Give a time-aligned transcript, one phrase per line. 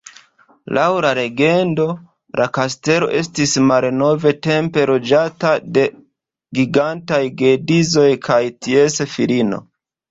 [0.75, 1.85] Laŭ la legendo,
[2.41, 5.85] la kastelo estis malnovtempe loĝata de
[6.61, 9.65] gigantaj geedzoj kaj ties filino.